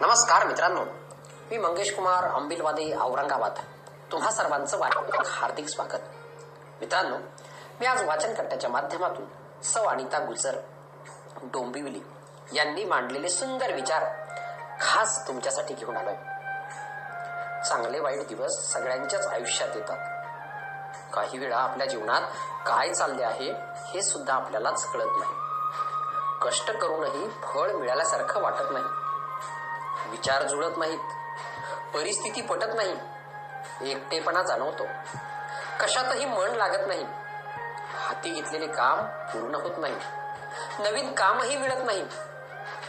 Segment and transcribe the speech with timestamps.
[0.00, 0.84] नमस्कार मित्रांनो
[1.50, 3.52] मी मंगेश कुमार अंबिलवादी औरंगाबाद.
[4.12, 5.98] तुम्हा सर्वांचं वाचन हार्दिक स्वागत.
[6.80, 7.16] मित्रांनो
[7.80, 9.24] मी आज वाचन कट्ट्याच्या माध्यमातून
[9.62, 10.56] सौ अनिता गुजर
[11.42, 12.00] डोंबिवली
[12.52, 14.04] यांनी मांडलेले सुंदर विचार
[14.80, 16.14] खास तुमच्यासाठी घेऊन आलोय.
[17.68, 19.98] चांगले वाईट दिवस सगळ्यांच्याच आयुष्यात येतात.
[21.14, 22.22] काही वेळा आपल्या जीवनात
[22.66, 23.52] काय चालले आहे
[23.86, 25.32] हे सुद्धा आपल्यालाच कळत नाही.
[26.42, 28.84] कष्ट करूनही फळ मिळाल्यासारखं वाटत नाही.
[30.10, 30.98] विचार जुळत नाहीत.
[31.94, 32.96] परिस्थिती पटत नाही.
[33.90, 34.84] एकटेपणा जाणवतो.
[35.80, 37.04] कशातही मन लागत नाही.
[37.94, 39.94] हाती घेतलेले काम पूर्ण होत नाही.
[40.78, 42.06] नवीन कामही मिळत नाही.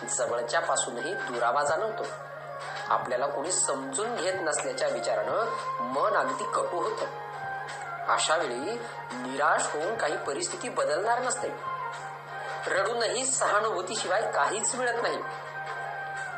[0.09, 2.03] जवळच्या पासूनही दुरावा जाणवतो.
[2.89, 5.45] आपल्याला कोणी समजून घेत नसल्याच्या विचारानं
[5.79, 7.05] मन अगदी कटू होतं.
[8.07, 8.81] अशा वेळी
[9.13, 11.47] निराश होऊन काही परिस्थिती बदलणार नसते.
[12.67, 15.17] रडूनही सहानुभूतीशिवाय काहीच मिळत नाही.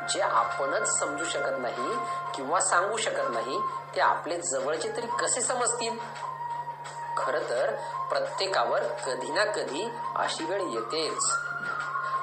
[0.08, 1.96] जे आपणच समजू शकत नाही
[2.34, 3.58] किंवा सांगू शकत नाही
[3.96, 5.98] ते आपले जवळचे तरी कसे समजतील?
[7.16, 7.74] खर तर
[8.10, 11.32] प्रत्येकावर कधी ना कधी अशी वेळ येतेच.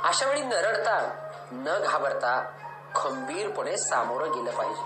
[0.03, 0.99] अशा वेळी न रडता
[1.51, 2.43] न घाबरता
[2.95, 4.81] खंबीरपणे सामोरं गेलं पाहिजे.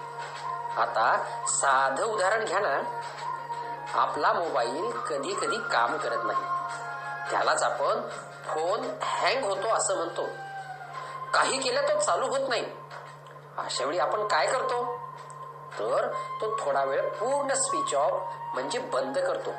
[0.78, 3.02] आता साधं उदाहरण घ्या ना.
[3.94, 6.44] आपला मोबाईल कधी कधी काम करत नाही.
[7.32, 8.02] त्यालाच आपण
[8.46, 10.28] फोन हँग होतो असं म्हणतो.
[11.34, 12.85] काही केलं तर चालू होत नाही.
[13.58, 14.98] अशा वेळी आपण काय करतो?
[15.80, 16.08] तर
[16.42, 18.22] तो थोडा वेळ पूर्ण स्विच ऑफ
[18.54, 19.52] म्हणजे बंद करतो.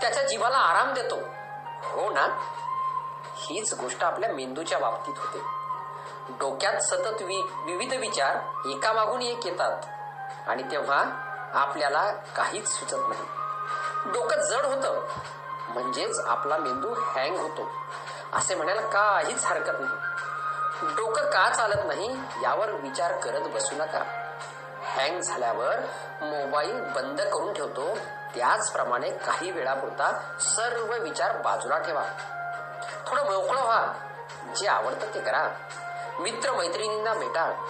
[0.00, 1.16] त्याच्या जीवाला आराम देतो.
[1.90, 2.26] हो ना?
[3.34, 5.38] हीच गोष्ट आपल्या मेंदूच्या बाबतीत होते.
[6.30, 9.82] डोक्यात सतत वि विविध विचार एकामागून एक येतात.
[10.48, 11.04] आणि तेव्हा
[11.54, 13.24] आपल्याला काहीच सुचत नाही.
[14.12, 15.00] डोकं जड होतं.
[15.68, 17.68] म्हणजेच आपला मेंदू हँग होतो.
[18.32, 20.24] असे म्हणायला काहीच हरकत नाही.
[20.82, 24.02] डोकं का चालत नाही यावर विचार करत बसू नका.
[24.82, 25.80] हँग झाल्यावर
[26.22, 27.94] मोबाईल बंद करून ठेवतो.
[28.34, 32.04] त्याचप्रमाणे काही वेळापुरता सर्व विचार बाजूला ठेवा.
[33.06, 33.92] थोडं मोकळं व्हा.
[34.56, 35.48] जे आवडतं ते करा.
[36.20, 37.66] मित्र मैत्रिणींना भेटा.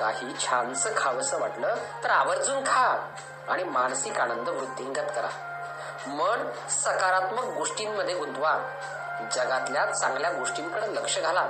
[0.00, 1.74] काही छानसं खावंसं वाटलं
[2.04, 3.12] तर आवर्जून खा
[3.48, 5.28] आणि मानसिक आनंद वृद्धिंगत करा.
[6.06, 8.58] मन सकारात्मक गोष्टींमध्ये गुंतवा.
[9.32, 11.48] जगातल्या चांगल्या गोष्टींकडे लक्ष घाला.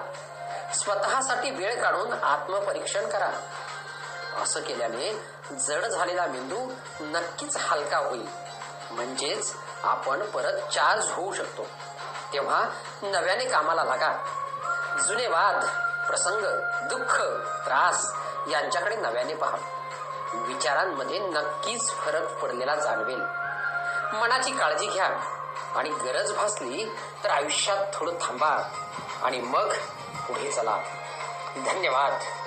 [0.74, 3.30] स्वतःसाठी वेळ काढून आत्मपरीक्षण करा.
[4.42, 8.28] असं केल्याने जड झालेला मेंदू नक्कीच हलका होईल.
[8.90, 11.62] म्हणजेच आपण परत चार्ज होऊ शकतो.
[12.32, 12.64] तेव्हा
[13.02, 14.12] नव्याने कामाला लागा.
[15.06, 15.64] जुने वाद
[16.06, 16.42] प्रसंग
[16.88, 17.20] दुःख
[17.66, 18.12] त्रास
[18.50, 19.56] यांच्याकडे नव्याने पहा.
[20.34, 23.20] विचारांमध्ये नक्कीच फरक पडलेला जाणवेल.
[24.16, 25.08] मनाची काळजी घ्या.
[25.76, 28.58] आणि गरज भासली तर आयुष्यात थोडं थांबा.
[29.22, 29.72] आणि मग
[30.16, 30.76] पुढे चला.
[31.56, 32.45] धन्यवाद.